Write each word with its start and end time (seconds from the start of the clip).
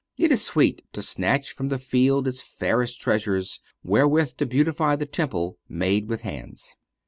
It 0.17 0.31
is 0.31 0.43
sweet 0.43 0.81
to 0.93 1.03
snatch 1.03 1.51
from 1.51 1.67
the 1.67 1.77
field 1.77 2.27
its 2.27 2.41
fairest 2.41 2.99
treasures 2.99 3.59
wherewith 3.83 4.35
to 4.37 4.47
beautify 4.47 4.95
the 4.95 5.05
temple 5.05 5.59
made 5.69 6.09
with 6.09 6.21
hands. 6.21 6.73